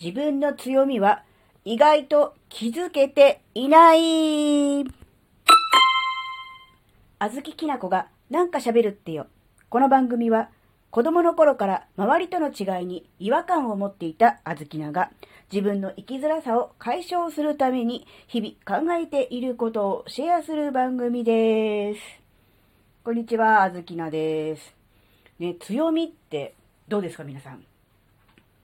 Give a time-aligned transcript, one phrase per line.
[0.00, 1.24] 自分の強みは
[1.66, 4.84] 意外と気づけていない。
[7.18, 9.26] あずききなこがなんか喋るってよ。
[9.68, 10.48] この番組は
[10.90, 15.10] 子供の頃から周りとの違いに違和感を持っていたあずきなが
[15.52, 22.00] 自分の生きづらさを解消するために日々考えていることをシェアする番組です。
[23.04, 24.74] こんにちは、あずきなです。
[25.38, 26.54] ね、強みって
[26.88, 27.62] どうですか皆さん。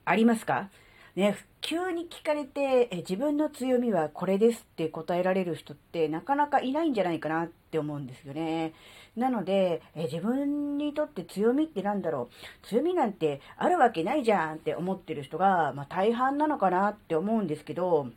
[0.03, 0.69] ありますか？
[1.17, 8.75] ね、急に聞かれてえ自分の強みはこれですって答えられる人ってなかなかいないんじゃないかなって思うんですよね。
[9.15, 12.29] なのでえ自分にとって強みって何だろ
[12.63, 12.67] う。
[12.67, 18.09] 強みなんてあるわけないじゃんって思ってる人が、まあ、大半なのかなって思うんですけど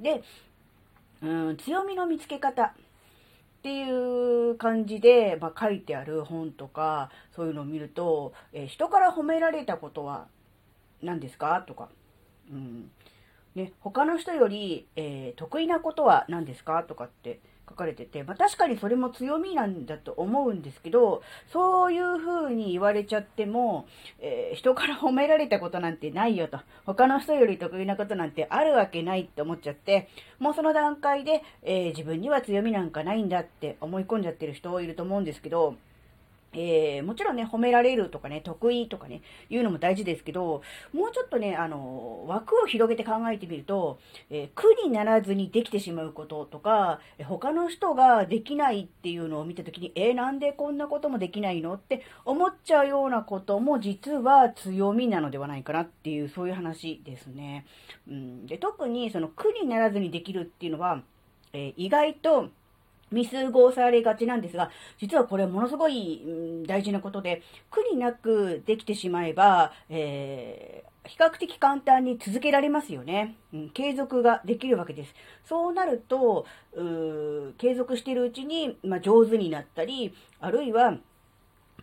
[0.00, 0.24] で、
[1.22, 2.72] うん、強みの見つけ方っ
[3.62, 10.26] ていう感じで、まあ、書いてある本とかそういうのを見ると、え人から褒められたことは
[11.04, 11.62] 何ですか？
[11.64, 11.88] とか。
[12.50, 12.90] うん。
[13.54, 16.82] ね、他の人より、えー得意なことは何ですか？
[16.84, 23.86] とかって書かれてて、まあ、確かにそれも強みなんだと思うんですけど、そういう風に言われちゃっても、
[24.20, 35.74] えー人から褒められたことなんてないよと、他の人より得意なことなんてあるわけないって思っちゃって、もうその段階で、えー自分には強みなんかないんだって思い込んじゃってる人いると思うんですけど、
[36.54, 40.62] えーもちろんね、褒められるとかね、得意とかね、いうのも大事ですけど、
[40.94, 43.98] もうちょっとね、あの、枠を広げて考えてみると、
[44.30, 51.74] えー苦にならずにできてしまうこととか、他の人ができないっていうのを見たときに、えーなんでこんなこともできないの？
[51.74, 57.66] って思っちゃうようなことも実は強みなのではないかなっていう、そういう話ですね。
[58.08, 61.02] うん、で特にその苦にならずにできるっていうのは、
[61.52, 62.48] えー意外と、
[63.10, 73.34] 見過ごされがちなんですが、実はこれものすごいうん大事なことで、苦になくできてしまえば、えー比較的簡単に続けられますよね。
[73.54, 75.14] うん、継続ができるわけです。
[75.44, 80.98] そうなると、う継続しているうちに、まあ、上手になったり、あるいは、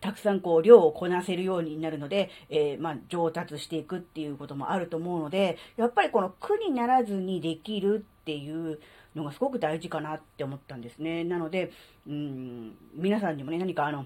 [0.02, 8.80] たくさんこう量をこなせるようになるので、えーまあ、上達していくっていうこともあると思うので、やっぱりこの苦にならずにできるっていう
[9.16, 11.24] のがすごく大事かなって思ったんですね。
[11.24, 11.72] なので、
[12.08, 14.06] うん、皆さんにもね、何かあの、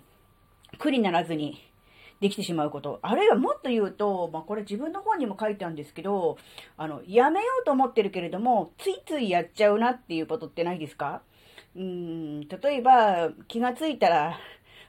[0.77, 1.61] 苦にならずに
[2.21, 6.37] できてしまうこと、あるいはもっと言うと、まあ、これ自分の本にも書いてあるんですけど、
[6.77, 11.21] あの、やめようと思ってるけれども、ついついやっちゃうなっていうことってないですか？
[11.75, 14.37] うん、例えば、気がついたら、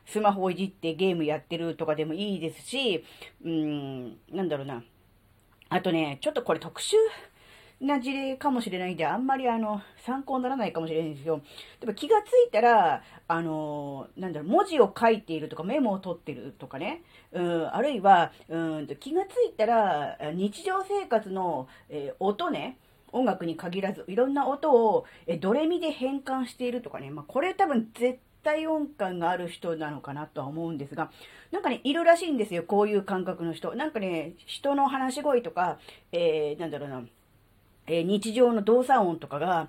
[0.07, 3.05] スマホをいじってゲームやってるとかでもいいですし、
[3.45, 4.83] うん、なんだろうな。
[5.69, 6.97] あとね、ちょっとこれ特殊
[7.81, 11.41] な事例かもしれないんで、あんまりあの、参考にならないかもしれないんですよ。
[11.81, 17.03] 例えば気がついたら、あの、なんだろう、文字を書いているとか、メモを取ってるとかね、
[17.33, 22.77] うん、あるいは、うん、気がついたら、日常生活の、えー音ね、
[23.13, 31.11] 音楽に限らず、いろんな音を、えドレミで変換しているとかね、まあ、これ多分絶対音感がある人なのかなとは思うんですが、
[31.51, 33.75] なんかね、いるらしいんですよ、こういう感覚の人。
[33.75, 35.79] なんかね、人の話し声とか、
[36.13, 37.03] えー、なんだろうな、
[37.87, 39.69] え日常の動作音とかが、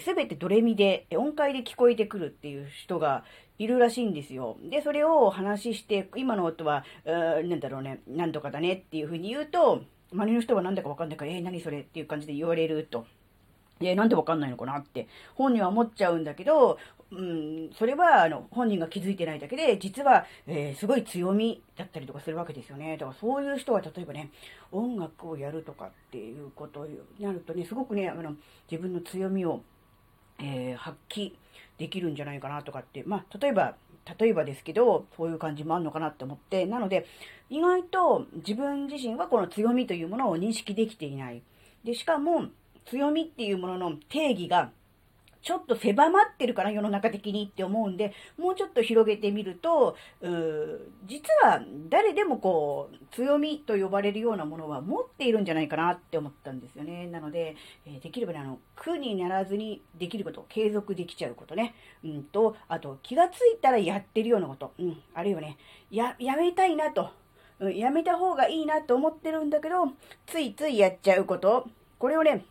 [0.00, 3.24] すべてドレミで、音階で聞こえてくるっていう人が
[3.58, 4.56] いるらしいんですよ。
[4.70, 13.06] で、それを話して、今の音は、なんだろうね、なんとかだねっていうふうに言うと、周りの人は何だかわかんないから、えー、何それっていう感じで言われると。
[13.80, 16.78] えーなんでわかんないのかなって本人は思っちゃうんだけど、
[17.12, 22.96] うん、それはあの本人が気づいてないだけで、実は、えーすごい強みだったりとかするわけですよね。
[22.96, 24.30] だからそういう人は例えばね、
[24.70, 28.34] 音楽をやるとかっていうことになるとね、すごくね、あの
[28.70, 29.60] 自分の強みを、
[30.38, 31.32] えー発揮
[31.78, 33.74] できるんじゃないかなとかって、まあ、例えば、
[34.18, 37.06] 例えばですけど、そういう感じもあるのかなって思って、なので、
[37.50, 41.42] 意外と自分自身はこの強みというものを認識できていない。
[41.84, 42.46] で、しかも、
[42.86, 44.70] 強みっていうものの定義が、
[45.42, 57.06] ちょっと狭まってるかな、世の中的にって思うんで、もうちょっと広げてみると、うー実は誰でもこう、強みと呼ばれるようなものは持っているんじゃないかなって思ったんですよね。
[57.08, 57.56] なので、
[57.86, 61.74] えできればね、あの、苦にならずにできること、継続できちゃうことね。
[62.04, 64.72] うんと、あと、気がついたらやってるようなこと。
[64.78, 65.56] うん、あるいはね、
[65.90, 67.10] や、やめたいなと。
[67.58, 69.86] うんやめた方がいいなと思ってるんだけど、
[70.26, 71.68] ついついやっちゃうこと。
[71.98, 72.44] これをね、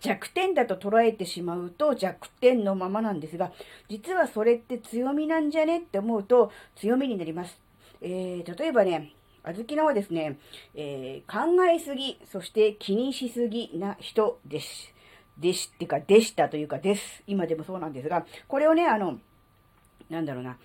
[0.00, 3.52] 弱点だと捉えてしまうと弱点のままなんですが、
[3.88, 7.58] 実はそれって強みなんじゃねって思うと強みになります。
[8.00, 9.12] えー、例えばね、
[9.42, 10.38] あずきなはですね、
[10.74, 14.94] えー考えすぎ、そして気にしすぎな人です。
[15.38, 17.22] でし、っていうか、でしたというか、です。
[17.26, 19.18] 今でもそうなんですが、これをね、あの、
[20.10, 20.58] なんだろうな、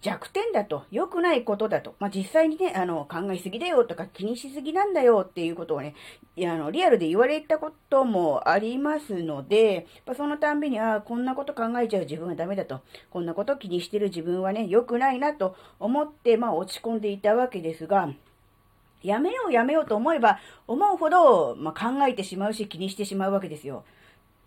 [0.00, 5.94] 弱点だと、良くないことだと、まあ、実際にね、あの、考えすぎだよとか気にしすぎなんだよっていうことをね、
[6.34, 12.80] いやあのリアルで言われたこともありますので、まあ、そのたんびに、ああ、こんなこと考えちゃう自分はダメだと、
[13.10, 18.08] こんなこと気にしてる自分はね、良くないなと思って、まあ、落ち込んでいたわけですが、
[19.02, 23.84] やめようやめようと思えば、思うほど、まあ、考えてしまうし気にしてしまうわけですよ。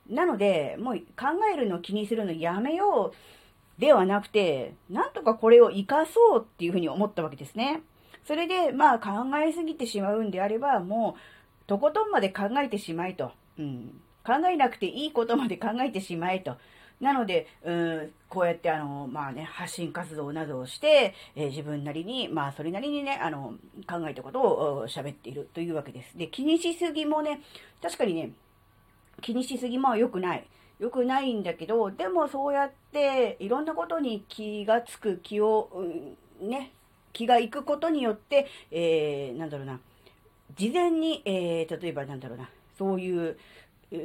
[0.10, 3.43] なので、もう考えるの気にするのやめよう
[3.78, 7.81] ではなくて、なんとかこれを活かそうっていうふうに思ったわけですね。
[8.25, 13.31] それで、まあ考えすぎてしまうんであれば、もう、とことんまで考えてしまいと。
[13.58, 14.02] うん。
[14.25, 16.56] 考えなくていいことまで考えてしまえと。
[17.02, 23.56] なので、うん、こうやってあの、まあね、発信活動などをして、えー、自分なりに、まあそれなりにね、あの、
[23.88, 26.18] 考えたことを喋っているというわけです。
[26.18, 27.42] で、気にしすぎもね、
[27.81, 28.31] 確かにね、
[29.22, 30.48] 気にしすぎも良くない。
[30.83, 35.69] 良くないんだけど、でもそうやっていろんなことに気がつく、気を、
[36.41, 36.74] うん、ね、
[37.13, 39.80] 気がいくことによって、えー、なんだろうな、
[40.57, 43.38] 事前に、えー、例えばなんだろうな、そういう、
[43.94, 43.97] う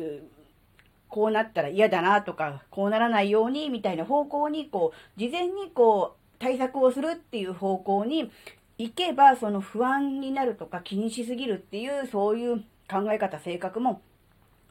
[1.09, 8.31] こうなったら嫌だなとか、こうならないようにみたいな方向に、こう、事前にこう、対策をするっていう方向に
[8.77, 12.59] 行けば、その不安になるとか気にしすぎるっていう、そういう
[12.89, 14.01] 考え方、性格も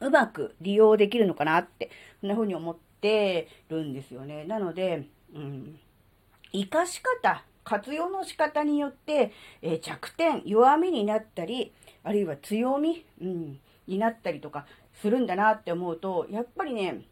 [0.00, 1.90] うまく利用できるのかなって、
[2.20, 4.44] そんな風に思ってるんですよね。
[4.44, 5.78] なので、うん、
[6.52, 11.72] 活かし方、活用の仕方によって、えー、弱点、弱みになったり、
[12.02, 14.66] あるいは強み、うん、になったりとか
[15.00, 17.02] するんだなって思うと、やっぱりね、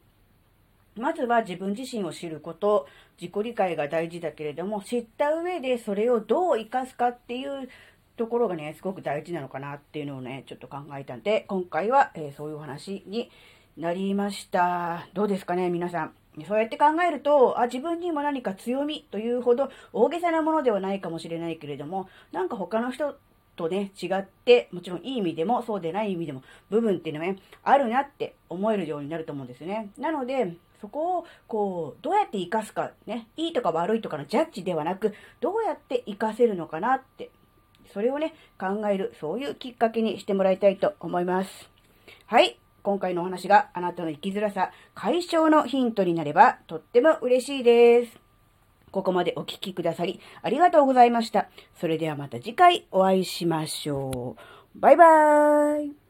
[0.97, 2.87] まずは自分自身を知ること、
[3.21, 7.69] 自己理解が大事だけれども、知った上でそれをどう活かすかっていう
[8.17, 13.31] ところがね、すごく大事なのかなっていうのをね、ちょっと考えたんで、今回は、えー、そういうお話に
[13.77, 15.07] なりました。
[15.13, 16.15] どうですかね、皆さん。
[16.47, 23.17] そうやって考えると、あ、自分にも何か強みというほど大げさなものではないかもしれないけれども、なんか他の人
[23.57, 29.91] とね、違って、もちろんいい意味でも、そうでない意味でも、部分っていうのはね、あるなって思えるようになると思うんですね。
[29.99, 37.31] なので、そこを、こう、どうやって活かすか、ね、いいとか悪いとかのジャッジではなく、どうやって活かせるのかなって
[37.93, 41.71] それをね、考える、そういうきっかけにしてもらいたいと思います。
[42.27, 42.59] はい。
[42.87, 48.21] 今回のお話があなたの生きづらさ解消のヒントになればとっても嬉しいです。
[48.93, 51.49] ここまでお聴きくださりありがとうございました。
[51.81, 54.81] それではまた次回お会いしましょう。
[54.81, 56.06] バイバーイ。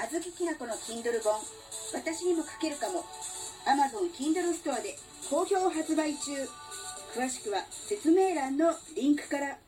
[0.00, 1.34] あずききなこの Kindle 本
[1.92, 3.04] 私にも書けるかも。
[3.66, 4.96] Amazon Kindle ストアで
[5.28, 6.48] 好評発売中。
[7.16, 9.58] 詳しくは説明欄のリンクから。